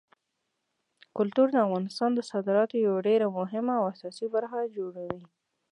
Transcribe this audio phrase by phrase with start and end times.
[1.17, 5.23] کلتور د افغانستان د صادراتو یوه ډېره مهمه او اساسي برخه جوړوي.